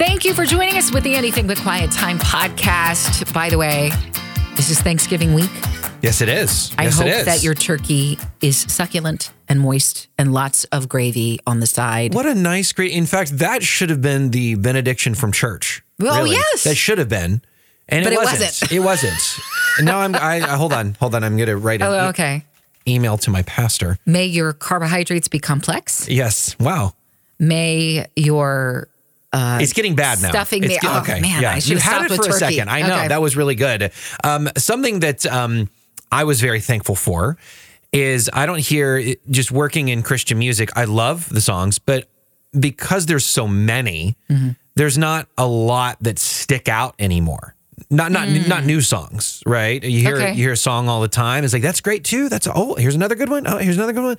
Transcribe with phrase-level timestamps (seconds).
[0.00, 3.32] Thank you for joining us with the Anything But Quiet Time podcast.
[3.34, 3.90] By the way,
[4.56, 5.50] this is Thanksgiving week.
[6.00, 6.72] Yes, it is.
[6.78, 7.24] I yes, hope it is.
[7.26, 12.14] that your turkey is succulent and moist and lots of gravy on the side.
[12.14, 12.92] What a nice, great.
[12.92, 15.82] In fact, that should have been the benediction from church.
[15.98, 16.64] Well, yes.
[16.64, 17.42] that should have been,
[17.86, 18.40] and But it it wasn't.
[18.40, 18.72] wasn't.
[18.72, 19.38] It wasn't.
[19.76, 20.14] and now I'm.
[20.14, 21.22] I, hold on, hold on.
[21.24, 22.44] I'm going to write an Oh, e- okay.
[22.88, 23.98] email to my pastor.
[24.06, 26.08] May your carbohydrates be complex.
[26.08, 26.58] Yes.
[26.58, 26.94] Wow.
[27.38, 28.88] May your
[29.32, 30.28] it's getting bad now.
[30.28, 32.68] Uh, stuffing It's me- oh, man, I you should've had it for a second.
[32.68, 33.08] I know Okay.
[33.08, 33.92] that was really good.
[34.24, 35.68] Um, something that um,
[36.10, 37.36] I was very thankful for
[37.92, 40.70] is I don't hear just working in Christian music.
[40.76, 42.08] I love the songs, but
[42.58, 44.50] because there's so many, Mm-hmm.
[44.74, 47.54] there's not a lot that stick out anymore.
[47.88, 49.82] Not not not new songs, right?
[49.82, 50.20] You hear Mm.
[50.22, 50.30] Okay.
[50.32, 51.44] you hear a song all the time.
[51.44, 52.28] It's like that's great too.
[52.28, 53.46] That's oh, here's another good one.
[53.46, 54.16] Oh, here's another good one.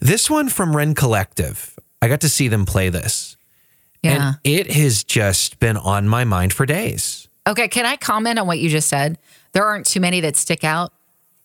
[0.00, 1.78] This one from Rend Collective.
[2.02, 3.35] I got to see them play this.
[4.02, 4.26] Yeah.
[4.28, 7.28] And it has just been on my mind for days.
[7.46, 9.18] Okay, can I comment on what you just said?
[9.52, 10.92] There aren't too many that stick out.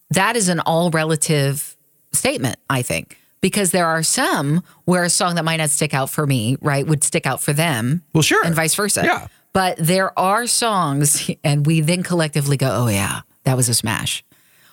[0.09, 1.77] That is an all relative
[2.11, 6.09] statement, I think, because there are some where a song that might not stick out
[6.09, 8.03] for me, right, would stick out for them.
[8.13, 8.43] Well, sure.
[8.45, 9.03] And vice versa.
[9.05, 9.27] Yeah.
[9.53, 14.23] But there are songs, and we then collectively go, oh, yeah, that was a smash.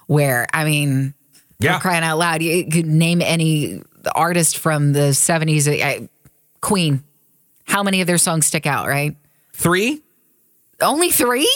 [0.07, 1.15] Where, I mean,
[1.61, 1.75] Yeah.
[1.77, 2.43] we're crying out loud.
[2.43, 3.83] You could name any
[4.15, 6.07] artist from the 70s, uh,
[6.61, 7.05] Queen.
[7.69, 9.17] How many of their songs stick out, right?
[9.53, 10.03] Three?
[10.81, 11.49] Only three?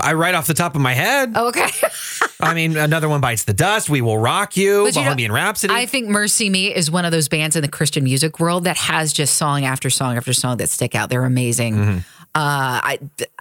[0.00, 1.32] I right off the top of my head.
[1.34, 1.68] Oh, Okay.
[2.40, 3.88] I mean, another one bites the dust.
[3.88, 4.82] We will rock you.
[4.84, 5.72] But you know, Bohemian Rhapsody.
[5.72, 8.76] I think Mercy Me is one of those bands in the Christian music world that
[8.76, 11.08] has just song after song after song that stick out.
[11.08, 11.74] They're amazing.
[11.76, 11.98] Mm-hmm.
[12.34, 12.98] Uh, I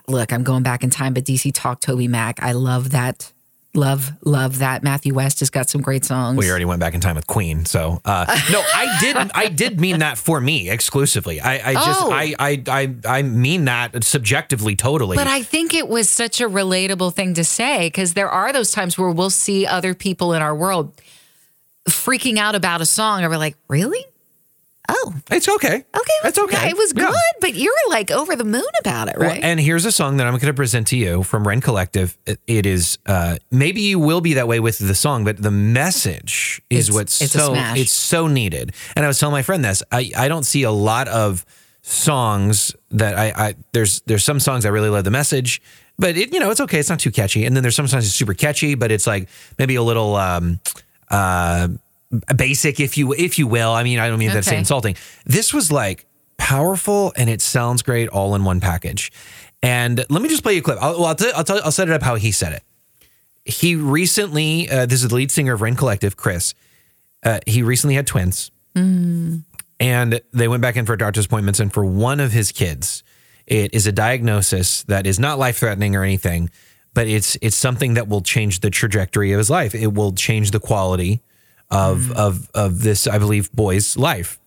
[0.08, 3.34] look, I'm going back in time, but DC Talk, Toby Mac, I love that.
[3.74, 4.84] Love, love that.
[4.84, 6.38] Matthew West has got some great songs.
[6.38, 7.64] we already went back in time with Queen.
[7.66, 9.16] So uh, no, I did.
[9.34, 11.40] I did mean that for me exclusively.
[11.40, 12.12] I, I just, Oh.
[12.12, 15.16] I, I, I, I mean that subjectively, totally.
[15.16, 18.72] But I think it was such a relatable thing to say because there are those
[18.72, 20.94] times where we'll see other people in our world
[21.88, 24.04] freaking out about a song, and we're like, really?
[24.94, 25.76] Oh, it's okay.
[25.76, 26.20] okay.
[26.26, 26.70] It's okay.
[26.70, 27.06] It was Yeah.
[27.08, 29.42] good, but you're like over the moon about it, Well, right?
[29.42, 32.18] and here's a song that I'm going to present to you from Rend Collective.
[32.26, 35.50] It, it is uh, maybe you will be that way with the song, but the
[35.52, 38.74] message is It's- what's it's so it's so needed.
[38.96, 39.82] And I was telling my friend this.
[39.92, 41.46] I, I don't see a lot of
[41.84, 45.62] songs that I, I there's there's some songs I really love the message,
[45.98, 46.80] but it you know it's okay.
[46.80, 47.46] It's not too catchy.
[47.46, 50.60] And then there's some songs it's super catchy, but it's like maybe a little um,
[51.10, 51.68] uh,
[52.36, 53.72] basic, if you if you will.
[53.72, 54.96] I mean, I don't mean that to say insulting.
[55.26, 56.06] This was like
[56.38, 59.12] powerful and it sounds great all in one package.
[59.64, 60.80] And let me just play you a clip.
[60.82, 62.64] I'll, well, I'll, t- I'll, tell, I'll set it up how he said it.
[63.46, 66.54] He recently, uh, this is the lead singer of Rend Collective, Chris.
[67.24, 68.52] Uh, he recently had twins,
[69.80, 71.60] and they went back in for doctor's appointments.
[71.60, 73.04] And for one of his kids,
[73.46, 76.50] it is a diagnosis that is not life threatening or anything,
[76.94, 79.76] but it's it's something that will change the trajectory of his life.
[79.76, 81.22] It will change the quality
[81.72, 82.16] of mm.
[82.16, 84.40] of of this, I believe, boy's life.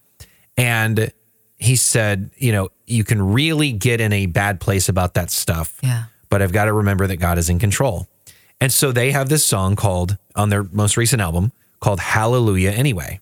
[0.57, 1.13] And
[1.57, 5.79] he said, you know, you can really get in a bad place about that stuff.
[5.83, 6.05] Yeah.
[6.29, 8.09] But I've got to remember that God is in control.
[8.61, 13.21] And so they have this song called on their most recent album called Hallelujah Anyway.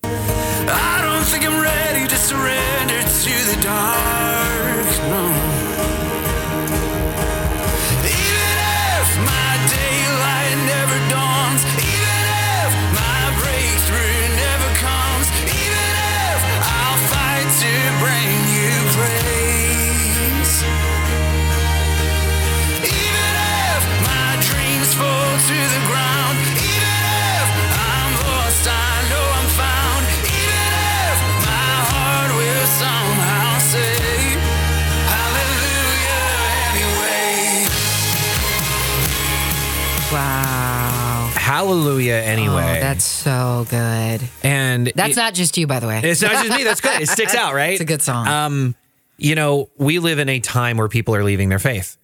[41.92, 42.76] Hallelujah Anyway.
[42.78, 44.20] Oh, that's so good.
[44.42, 46.00] and That's it- not just you, by the way.
[46.02, 46.64] it's not just me.
[46.64, 47.00] That's good.
[47.02, 47.72] It sticks out, right?
[47.72, 48.26] It's a good song.
[48.26, 48.74] Um,
[49.18, 51.96] you know, we live in a time where people are leaving their faith,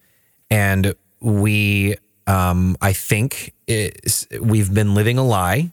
[0.51, 1.97] and we,
[2.27, 3.55] um, I think,
[4.41, 5.71] we've been living a lie.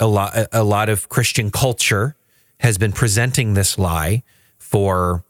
[0.00, 2.16] A lot, a, a lot of Christian culture
[2.60, 4.22] has been presenting this lie
[4.56, 5.24] for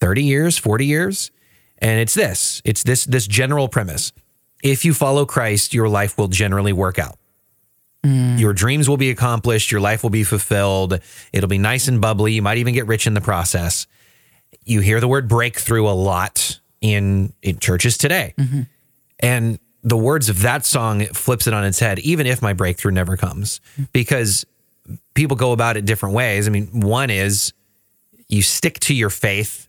[0.00, 1.30] thirty years, forty years,
[1.78, 2.60] and it's this.
[2.64, 4.12] It's this this general premise.
[4.62, 7.16] If you follow Christ, your life will generally work out.
[8.04, 8.38] Mm.
[8.38, 9.70] Your dreams will be accomplished.
[9.70, 11.00] Your life will be fulfilled.
[11.32, 12.32] It'll be nice and bubbly.
[12.32, 13.86] You might even get rich in the process.
[14.64, 18.34] You hear the word breakthrough a lot in, in churches today.
[18.38, 18.62] Mm-hmm.
[19.20, 22.92] And the words of that song flips it on its head, even if my breakthrough
[22.92, 23.88] never comes, mm.
[23.92, 24.46] because
[25.14, 26.46] people go about it different ways.
[26.46, 27.52] I mean, one is
[28.28, 29.68] you stick to your faith,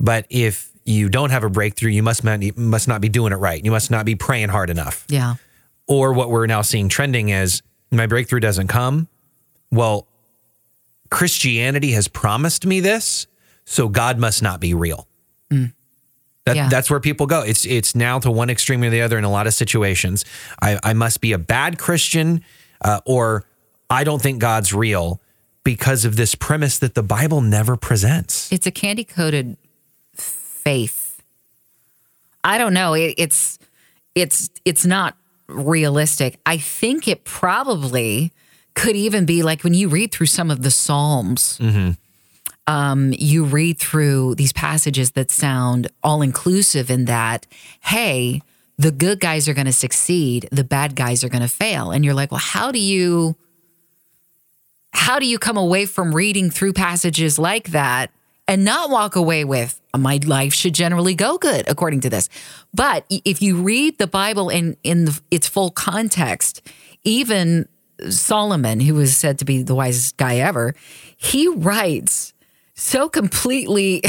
[0.00, 3.36] but if you don't have a breakthrough, you must not, must not be doing it
[3.36, 3.62] right.
[3.62, 5.04] You must not be praying hard enough.
[5.08, 5.34] Yeah.
[5.88, 9.08] Or what we're now seeing trending is my breakthrough doesn't come.
[9.70, 10.06] Well,
[11.10, 13.26] Christianity has promised me this,
[13.64, 15.06] so God must not be real.
[15.50, 16.68] That, Yeah.
[16.68, 17.42] That's where people go.
[17.42, 20.24] It's it's now to one extreme or the other in a lot of situations.
[20.62, 22.42] I, I must be a bad Christian,
[22.80, 23.44] uh, or
[23.90, 25.20] I don't think God's real
[25.62, 28.50] because of this premise that the Bible never presents.
[28.50, 29.58] It's a candy coated
[30.14, 31.22] faith.
[32.42, 32.94] I don't know.
[32.94, 33.58] It, it's
[34.14, 35.16] it's it's not
[35.48, 36.38] realistic.
[36.46, 38.32] I think it probably
[38.74, 41.58] could even be like when you read through some of the Psalms.
[42.66, 47.46] Um, you read through these passages that sound all inclusive in that,
[47.80, 48.42] hey,
[48.76, 52.04] the good guys are going to succeed, the bad guys are going to fail, and
[52.04, 53.36] you're like, well, how do you?
[54.92, 58.10] how do you come away from reading through passages like that
[58.48, 62.28] and not walk away with my life should generally go good according to this
[62.74, 66.66] but if you read the bible in in its full context
[67.04, 67.68] even
[68.08, 70.74] solomon who was said to be the wisest guy ever
[71.16, 72.32] he writes
[72.74, 74.02] so completely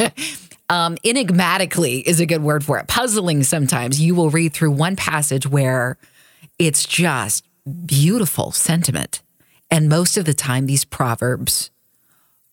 [0.70, 4.96] um, enigmatically is a good word for it puzzling sometimes you will read through one
[4.96, 5.98] passage where
[6.58, 9.22] it's just beautiful sentiment.
[9.70, 11.70] And most of the time, these proverbs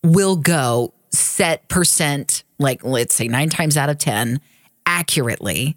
[0.02, 0.92] will go
[1.36, 4.40] set percent, like let's say nine times out of 10,
[4.86, 5.76] accurately.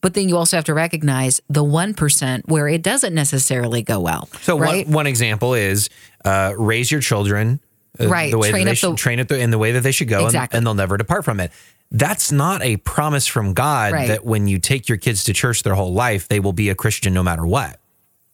[0.00, 4.28] But then you also have to recognize the 1% where it doesn't necessarily go well.
[4.40, 4.86] So right?
[4.86, 5.90] one, one example is
[6.24, 7.60] uh, raise your children
[7.98, 8.30] uh, Right.
[8.30, 9.92] the way Train that they should, the- train it the, in the way that they
[9.92, 10.56] should go, and- Exactly.
[10.56, 11.50] and, they'll never depart from it.
[11.90, 14.08] That's not a promise from God Right.
[14.08, 16.74] that when you take your kids to church their whole life, they will be a
[16.76, 17.78] Christian no matter what.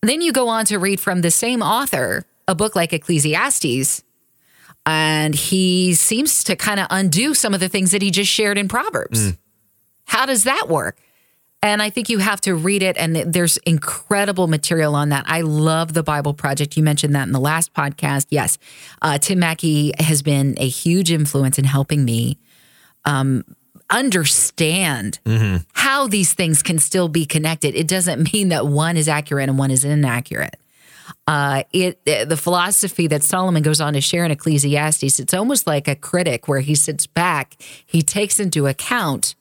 [0.02, 4.04] Then you go on to read from the same author a book like Ecclesiastes,
[4.86, 8.56] and he seems to kind of undo some of the things that he just shared
[8.56, 9.32] in Proverbs.
[10.04, 10.96] How does that work?
[11.62, 15.24] And I think you have to read it, and there's incredible material on that.
[15.26, 16.76] I love the Bible Project.
[16.76, 18.26] You mentioned that in the last podcast.
[18.30, 18.58] Yes,
[19.02, 22.38] uh, Tim Mackie has been a huge influence in helping me
[23.04, 23.42] um,
[23.90, 25.18] understand
[25.72, 27.74] how these things can still be connected.
[27.74, 30.56] It doesn't mean that one is accurate and one is inaccurate.
[31.26, 35.86] Uh, it the philosophy that Solomon goes on to share in Ecclesiastes, it's almost like
[35.88, 39.34] a critic where he sits back, he takes into account.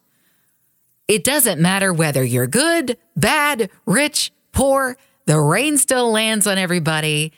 [1.08, 4.98] It doesn't matter whether you're good, bad, rich, poor.
[5.26, 7.32] The rain still lands on everybody.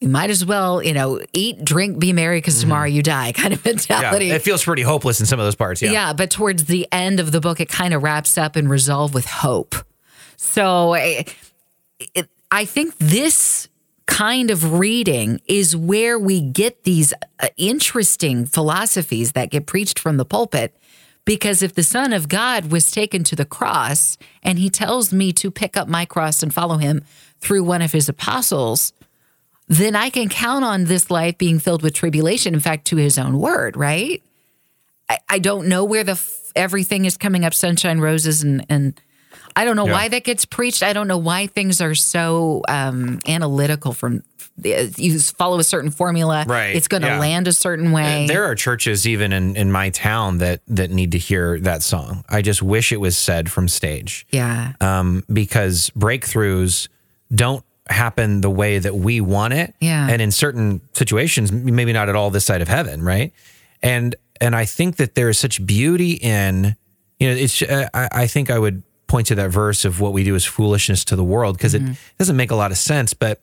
[0.00, 3.52] You might as well, you know, eat, drink, be merry because tomorrow you die, kind
[3.52, 4.30] of Yeah, mentality.
[4.30, 5.80] it feels pretty hopeless in some of those parts.
[5.82, 5.92] Yeah.
[5.92, 9.12] Yeah, but towards the end of the book, it kind of wraps up and resolve
[9.14, 9.74] with hope.
[10.36, 11.24] So eh,
[12.14, 13.68] it, I think this
[14.06, 20.18] kind of reading is where we get these uh, interesting philosophies that get preached from
[20.18, 20.76] the pulpit.
[21.24, 25.32] Because if the Son of God was taken to the cross and he tells me
[25.32, 27.04] to pick up my cross and follow him
[27.40, 28.92] through one of his apostles,
[29.66, 32.52] then I can count on this life being filled with tribulation.
[32.52, 34.22] In fact, to his own word, right?
[35.08, 39.00] I, I don't know where the f- everything is coming up sunshine roses and and
[39.56, 39.92] I don't know Yeah.
[39.92, 40.82] why that gets preached.
[40.82, 43.92] I don't know why things are so um, analytical.
[43.92, 44.22] From
[44.62, 47.18] you follow a certain formula, Right, It's going to yeah.
[47.18, 48.26] land a certain way.
[48.28, 52.24] There are churches even in, in my town that that need to hear that song.
[52.28, 54.26] I just wish it was said from stage.
[54.30, 56.88] yeah, um, because breakthroughs
[57.34, 59.74] don't happen the way that we want it.
[59.80, 60.06] Yeah.
[60.08, 63.32] And in certain situations, maybe not at all this side of heaven, right?
[63.82, 66.76] And and I think that there is such beauty in,
[67.18, 67.62] you know, it's.
[67.62, 70.46] Uh, I, I think I would point to that verse of what we do is
[70.46, 71.92] foolishness to the world because it mm-hmm.
[72.18, 73.12] doesn't make a lot of sense.
[73.12, 73.42] But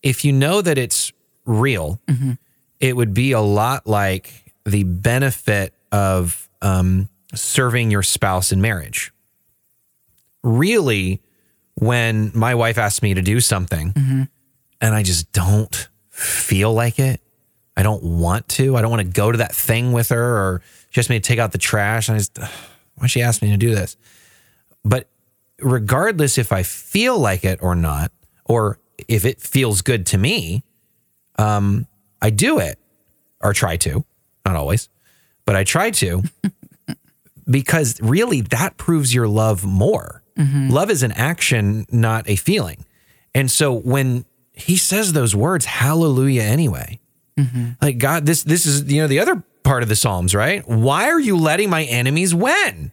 [0.00, 1.12] if you know that it's
[1.44, 2.34] real, mm-hmm.
[2.78, 9.12] it would be a lot like the benefit of um, serving your spouse in marriage
[10.44, 11.20] really
[11.74, 14.22] when my wife asks me to do something mm-hmm.
[14.80, 17.20] and I just don't feel like it.
[17.76, 18.76] I don't want to.
[18.76, 21.26] I don't want to go to that thing with her or she asked me to
[21.26, 22.08] take out the trash.
[22.08, 22.38] And I just,
[22.94, 23.96] why she asked me to do this?
[24.88, 25.08] But
[25.60, 28.10] regardless if I feel like it or not,
[28.44, 30.64] or if it feels good to me,
[31.38, 31.86] um,
[32.20, 32.78] I do it
[33.40, 34.04] or try to,
[34.44, 34.88] not always,
[35.44, 36.22] but I try to
[37.50, 40.22] because really that proves your love more.
[40.70, 42.84] Love is an action, not a feeling.
[43.34, 47.00] And so when he says those words, hallelujah anyway.
[47.80, 50.66] Like God, this this is you know the other part of the Psalms, right?
[50.68, 52.90] Why are you letting my enemies win?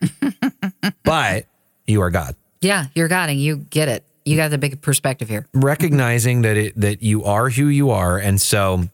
[1.03, 1.47] but
[1.87, 2.35] you are God.
[2.61, 4.03] yeah, you're God and you get it.
[4.25, 5.45] You got the big perspective here.
[5.53, 8.17] Recognizing that it that you are who you are.
[8.17, 8.85] And so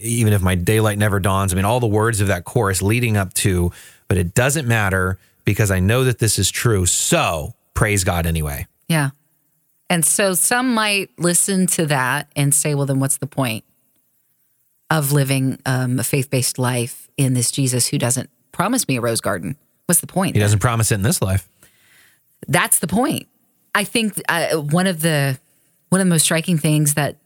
[0.00, 3.16] even if my daylight never dawns, I mean, all the words of that chorus leading
[3.16, 3.72] up to
[4.08, 6.86] but it doesn't matter because I know that this is true.
[6.86, 8.66] So praise God anyway.
[8.88, 9.10] Yeah.
[9.90, 13.64] And so some might listen to that and say, well, then what's the point
[14.90, 19.00] of living um, a faith based life in this Jesus who doesn't promise me a
[19.00, 19.56] rose garden?
[19.86, 20.34] What's the point?
[20.34, 21.48] He doesn't promise it in this life.
[22.48, 23.26] That's the point.
[23.74, 25.38] I think uh, one of the
[25.88, 27.16] one of the most striking things that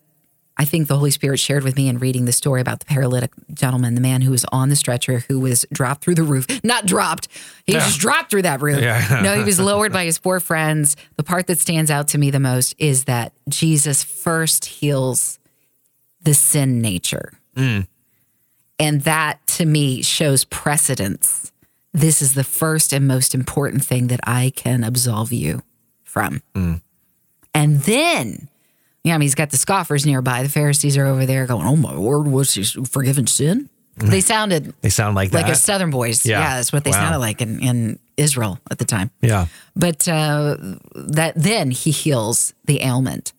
[0.61, 3.31] I think the Holy Spirit shared with me in reading the story about the paralytic
[3.55, 6.47] gentleman, the man who was on the stretcher, who was dropped through the roof.
[6.65, 7.29] Not dropped,
[7.65, 8.81] he was just dropped through that roof.
[8.81, 9.21] Yeah.
[9.23, 10.97] no, he was lowered by his four friends.
[11.17, 15.39] The part that stands out to me the most is that Jesus first heals
[16.23, 17.39] the sin nature.
[18.81, 21.53] And that to me shows precedence.
[21.92, 25.62] This is the first and most important thing that I can absolve you
[26.04, 26.42] from.
[27.54, 28.49] And then,
[29.04, 30.42] yeah, I mean, he's got the scoffers nearby.
[30.42, 33.68] The Pharisees are over there going, Oh my word, was he forgiven sin?
[33.97, 35.52] They sounded They sound like like that.
[35.52, 36.25] a Southern voice.
[36.25, 36.38] Yeah.
[36.38, 37.00] Yeah, that's what they Wow.
[37.00, 39.11] sounded like in, in Israel at the time.
[39.23, 39.47] yeah.
[39.75, 40.57] But uh,
[40.95, 43.33] that then he heals the ailment.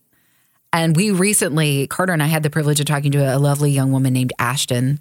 [0.73, 3.91] And we recently, Carter and I had the privilege of talking to a lovely young
[3.93, 4.99] woman named Ashton,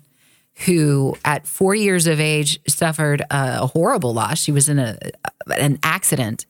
[0.66, 4.38] who at four years of age suffered a horrible loss.
[4.38, 4.98] She was in a
[5.56, 6.46] an accident,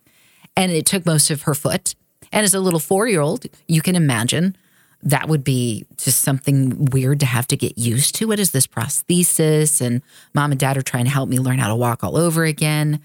[0.56, 1.94] and it took most of her foot.
[2.32, 4.56] And as a little four year old, you can imagine
[5.02, 8.26] that would be just something weird to have to get used to.
[8.26, 9.80] What is this prosthesis?
[9.80, 10.02] And
[10.34, 13.00] mom and dad are trying to help me learn how to walk all over again.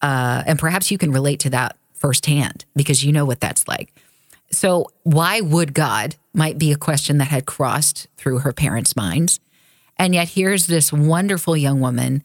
[0.00, 3.92] Uh, and perhaps you can relate to that firsthand because you know what that's like.
[4.50, 9.40] So, why would God might be a question that had crossed through her parents' minds.
[9.96, 12.22] And yet, here's this wonderful young woman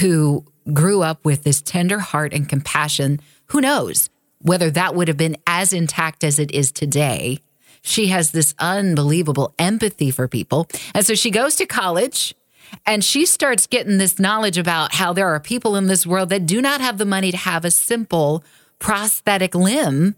[0.00, 3.20] who grew up with this tender heart and compassion.
[3.46, 4.08] Who knows
[4.40, 7.38] whether that would have been as intact as it is today?
[7.82, 10.68] She has this unbelievable empathy for people.
[10.94, 12.34] And so she goes to college
[12.86, 16.46] and she starts getting this knowledge about how there are people in this world that
[16.46, 18.44] do not have the money to have a simple
[18.78, 20.14] prosthetic limb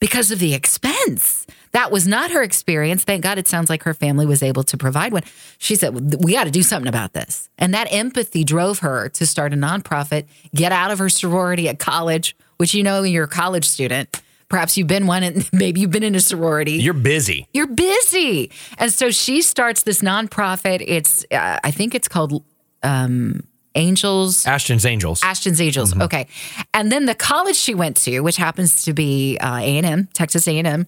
[0.00, 1.46] because of the expense.
[1.72, 3.04] That was not her experience.
[3.04, 5.22] Thank God it sounds like her family was able to provide one.
[5.58, 7.48] She said, We got to do something about this.
[7.58, 11.78] And that empathy drove her to start a nonprofit, get out of her sorority at
[11.78, 14.22] college, which you know, you're a college student.
[14.48, 16.72] Perhaps you've been one and maybe you've been in a sorority.
[16.72, 17.46] You're busy.
[17.52, 18.50] You're busy.
[18.78, 20.82] And so she starts this nonprofit.
[20.86, 22.42] It's, uh, I think it's called
[22.82, 23.42] um,
[23.74, 24.46] Angels.
[24.46, 25.22] Ashton's Angels.
[25.22, 25.98] Ashton's Angels.
[25.98, 26.26] Okay.
[26.72, 30.86] And then the college she went to, which happens to be uh, A&M, Texas A&M,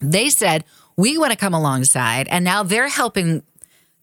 [0.00, 0.64] they said,
[0.96, 2.28] we want to come alongside.
[2.28, 3.42] And now they're helping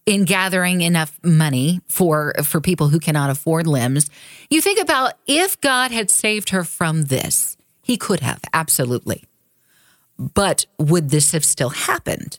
[0.06, 4.08] in gathering enough money for for people who cannot afford limbs.
[4.48, 9.24] You think about if God had saved her from this, he could have, absolutely.
[10.18, 12.38] But would this have still happened?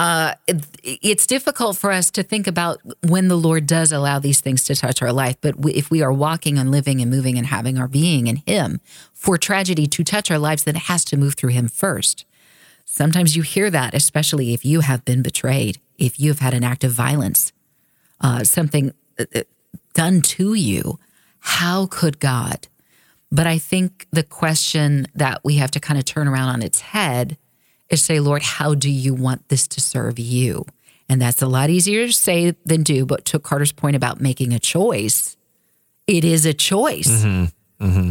[0.00, 4.40] Uh, it- it's difficult for us to think about when the Lord does allow these
[4.40, 5.36] things to touch our life.
[5.42, 8.36] But we, if we are walking and living and moving and having our being in
[8.36, 8.80] Him,
[9.12, 12.24] for tragedy to touch our lives, then it has to move through Him first.
[12.86, 16.64] Sometimes you hear that, especially if you have been betrayed, if you have had an
[16.64, 17.52] act of violence,
[18.22, 19.42] uh, something uh, uh,
[19.92, 20.98] done to you.
[21.40, 22.68] How could God?
[23.30, 26.80] But I think the question that we have to kind of turn around on its
[26.80, 27.36] head
[27.90, 30.64] is say, Lord, how do you want this to serve you?
[31.08, 33.04] And that's a lot easier to say than do.
[33.04, 35.36] But to Carter's point about making a choice,
[36.06, 37.24] it is a choice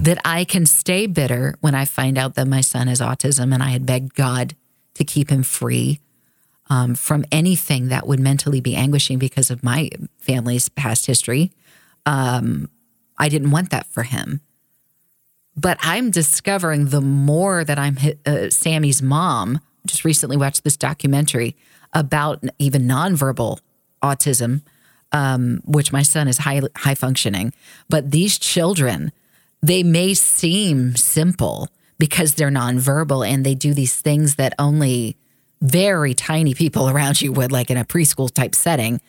[0.03, 3.61] that I can stay bitter when I find out that my son has autism and
[3.63, 4.55] I had begged God
[4.95, 5.99] to keep him free
[6.69, 11.51] um, from anything that would mentally be anguishing because of my family's past history.
[12.05, 12.69] Um,
[13.17, 14.41] I didn't want that for him.
[15.55, 19.59] But I'm discovering the more that I'm uh, Sammy's mom.
[19.85, 21.55] Just recently watched this documentary
[21.93, 23.59] about even nonverbal
[24.03, 24.61] autism,
[25.11, 27.53] um, which my son is high high functioning.
[27.89, 29.11] But these children,
[29.61, 35.17] they may seem simple because they're nonverbal and they do these things that only
[35.61, 39.01] very tiny people around you would, like in a preschool type setting.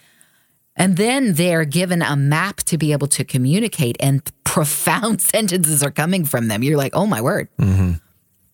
[0.76, 5.90] And then they're given a map to be able to communicate, and profound sentences are
[5.90, 6.62] coming from them.
[6.62, 7.48] You're like, oh my word.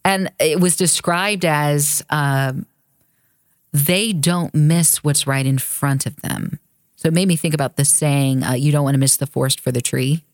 [0.07, 2.65] And it was described as um,
[3.73, 6.61] they don't miss what's right in front of them.
[6.95, 9.27] So it made me think about the saying, uh, you don't want to miss the
[9.27, 10.25] forest for the tree.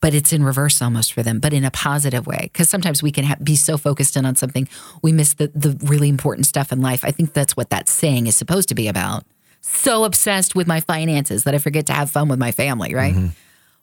[0.00, 2.50] But it's in reverse almost for them, but in a positive way.
[2.52, 4.68] Because sometimes we can ha- be so focused in on something,
[5.02, 7.04] we miss the, the really important stuff in life.
[7.04, 9.24] I think that's what that saying is supposed to be about.
[9.60, 13.14] So obsessed with my finances that I forget to have fun with my family, right?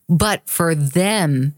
[0.07, 1.55] But for them,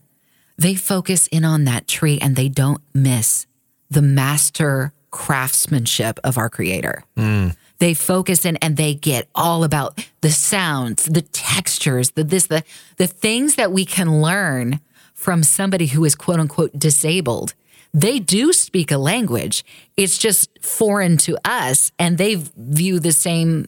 [0.57, 3.45] they focus in on that tree and they don't miss
[3.89, 7.03] the master craftsmanship of our creator.
[7.17, 7.49] Hmm.
[7.79, 12.63] They focus in and they get all about the sounds, the textures, the this, the
[12.97, 14.79] the things that we can learn
[15.13, 17.53] from somebody who is quote unquote disabled.
[17.93, 19.63] They do speak a language.
[19.97, 23.67] It's just foreign to us, and they view the same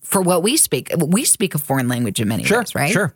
[0.00, 0.90] for what we speak.
[0.96, 2.58] We speak a foreign language in many Sure.
[2.60, 2.92] ways, right?
[2.92, 3.14] Sure.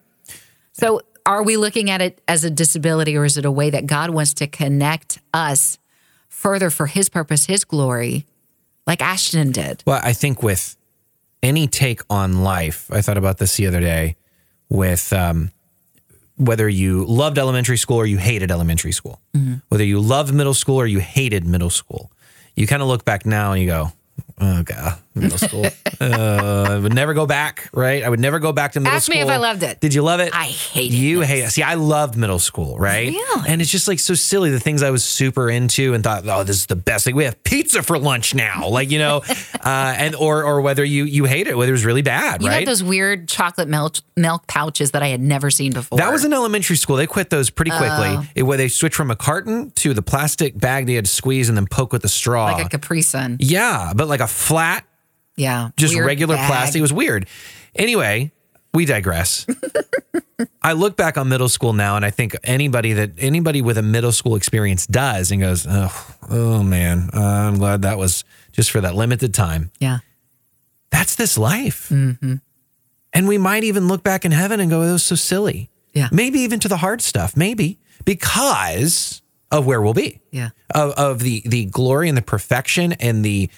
[0.73, 3.87] So, are we looking at it as a disability or is it a way that
[3.87, 5.79] God wants to connect us
[6.29, 8.27] further for his purpose, his glory,
[8.87, 9.83] like Ashton did?
[9.87, 10.77] Well, I think with
[11.43, 14.17] any take on life, I thought about this the other day
[14.69, 15.53] with um,
[16.37, 19.21] whether you loved elementary school or you hated elementary school,
[19.69, 22.11] whether you loved middle school or you hated middle school.
[22.57, 23.93] You kind of look back now and you go,
[24.41, 25.67] oh, God, middle school.
[26.01, 28.03] uh, I would never go back, right?
[28.03, 29.15] I would never go back to middle Ask school.
[29.17, 29.81] Ask me if I loved it.
[29.81, 30.35] Did you love it?
[30.35, 31.29] I hated You this.
[31.29, 31.51] hate it.
[31.51, 33.09] See, I loved middle school, right?
[33.09, 33.49] Really?
[33.49, 34.51] And it's just like so silly.
[34.51, 37.07] The things I was super into and thought, oh, this is the best.
[37.07, 39.23] Like we have pizza for lunch now, like you know,
[39.65, 42.49] uh, and or or whether you you hate it, whether it was really bad, You
[42.49, 42.61] right?
[42.61, 45.99] had those weird chocolate milk milk pouches that I had never seen before.
[45.99, 46.97] that was in elementary school.
[46.97, 47.89] They quit those pretty quickly.
[48.09, 48.27] Oh.
[48.35, 51.49] It, where they switched from a carton to the plastic bag they had to squeeze
[51.49, 52.47] and then poke with a straw.
[52.53, 53.37] like a Capri Sun.
[53.41, 54.85] yeah, but like a flat,
[55.37, 55.71] Yeah.
[55.77, 56.49] just regular bag.
[56.51, 56.79] plastic.
[56.79, 57.27] It was weird.
[57.75, 58.33] Anyway,
[58.73, 59.47] we digress.
[60.63, 63.83] I look back on middle school now, and I think anybody that anybody with a
[63.83, 68.71] middle school experience does and goes, oh, oh man, uh, I'm glad that was just
[68.71, 69.71] for that limited time.
[69.79, 69.99] Yeah.
[70.91, 71.89] That's this life.
[71.91, 72.37] Mm-hmm.
[73.13, 75.71] And we might even look back in heaven and go, it was so silly.
[75.93, 76.09] Yeah.
[76.11, 80.51] Maybe even to the hard stuff, maybe because of where we'll be Yeah.
[80.75, 83.51] of, of the the glory and the perfection and the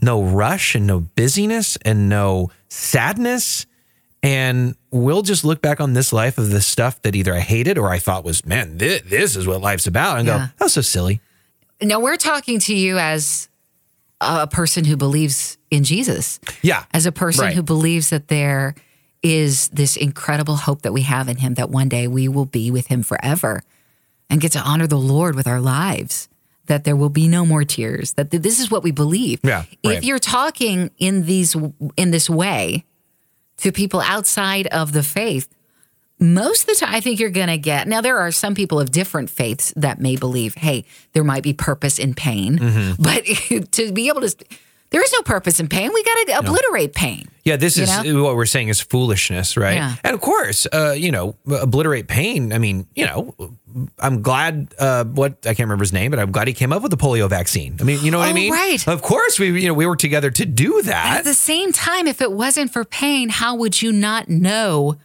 [0.00, 3.66] no rush and no busyness and no sadness
[4.22, 7.78] and we'll just look back on this life of the stuff that either I hated
[7.78, 10.38] or I thought was man this, this is what life's about and Yeah.
[10.38, 11.20] go that was so silly
[11.80, 13.48] Now we're talking to you as
[14.20, 16.40] a person who believes in Jesus.
[16.62, 17.54] yeah as a person Right.
[17.54, 18.74] who believes that there
[19.22, 22.70] is this incredible hope that we have in him that one day we will be
[22.70, 23.62] with him forever
[24.30, 26.28] and get to honor the Lord with our lives
[26.68, 29.64] that there will be no more tears that th- this is what we believe Yeah,
[29.82, 31.54] if you're talking in these
[31.96, 32.84] in this way
[33.58, 35.48] to people outside of the faith
[36.20, 37.86] most of the time, I think you're going to get.
[37.86, 41.52] Now, there are some people of different faiths that may believe, hey, there might be
[41.52, 43.00] purpose in pain, Mm-hmm.
[43.00, 44.34] but to be able to,
[44.90, 45.92] there is no purpose in pain.
[45.92, 47.28] We got to obliterate pain.
[47.44, 48.22] Yeah, this You is know?
[48.24, 49.74] what we're saying is foolishness, right?
[49.74, 49.94] Yeah.
[50.04, 52.52] And of course, uh, you know, obliterate pain.
[52.52, 53.34] I mean, you know,
[53.98, 56.82] I'm glad uh, what I can't remember his name, but I'm glad he came up
[56.82, 57.76] with the polio vaccine.
[57.80, 58.52] I mean, you know what I Oh, mean?
[58.52, 58.86] right.
[58.88, 61.18] Of course, we you know we were together to do that.
[61.18, 64.96] At the same time, if it wasn't for pain, how would you not know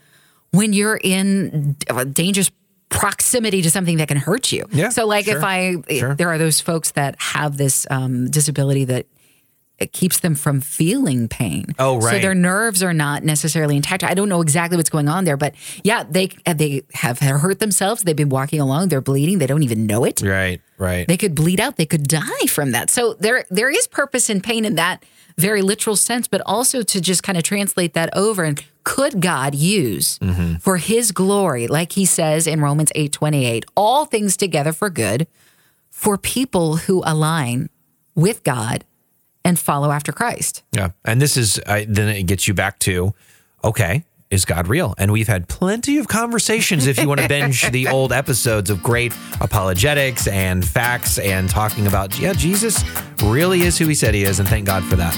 [0.52, 2.52] when you're in uh, dangerous
[2.90, 4.66] proximity to something that can hurt you?
[4.72, 6.14] Yeah, So, like, sure, if I, sure.
[6.16, 9.06] there are those folks that have this um, disability that
[9.80, 11.66] it keeps them from feeling pain.
[11.80, 12.16] Oh, right.
[12.16, 14.04] So their nerves are not necessarily intact.
[14.04, 18.04] I don't know exactly what's going on there, but yeah, they they have hurt themselves.
[18.04, 18.90] They've been walking along.
[18.90, 19.40] They're bleeding.
[19.40, 20.22] They don't even know it.
[20.22, 21.08] Right, right.
[21.08, 21.78] They could bleed out.
[21.78, 22.90] They could die from that.
[22.90, 25.04] So there there is purpose in pain in that
[25.38, 29.56] very literal sense, but also to just kind of translate that over and could God
[29.56, 30.56] use mm-hmm.
[30.56, 35.28] for his glory, like he says in Romans 8 28, all things together for good
[35.90, 37.70] for people who align
[38.16, 38.84] with God
[39.46, 40.64] and follow after Christ.
[40.72, 43.14] yeah, and this is I, then it gets you back to
[43.64, 44.04] okay.
[44.30, 44.96] Is God real?
[44.98, 48.82] And we've had plenty of conversations if you want to binge the old episodes of
[48.82, 52.84] great apologetics and facts and talking about, yeah, Jesus
[53.22, 54.40] really is who he said he is.
[54.40, 55.14] And thank God for that.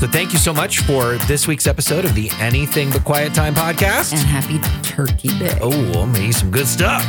[0.00, 3.54] So thank you so much for this week's episode of the Anything But Quiet Time
[3.54, 4.14] podcast.
[4.14, 5.56] And happy Turkey Day.
[5.60, 5.70] Oh,
[6.02, 7.04] I'm gonna eat some good stuff.